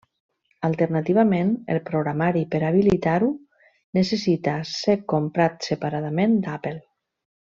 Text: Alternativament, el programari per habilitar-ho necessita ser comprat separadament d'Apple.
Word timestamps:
Alternativament, 0.67 1.49
el 1.73 1.79
programari 1.89 2.41
per 2.55 2.61
habilitar-ho 2.69 3.29
necessita 4.01 4.55
ser 4.71 4.97
comprat 5.17 5.69
separadament 5.71 6.35
d'Apple. 6.47 6.79